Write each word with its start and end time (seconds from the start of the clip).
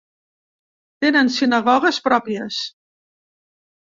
Tenen 1.05 1.29
sinagogues 1.37 1.99
pròpies. 2.07 2.63